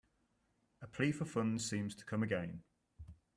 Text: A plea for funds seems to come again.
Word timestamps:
A 0.81 0.87
plea 0.87 1.11
for 1.11 1.25
funds 1.25 1.69
seems 1.69 1.93
to 1.93 2.05
come 2.05 2.23
again. 2.23 2.63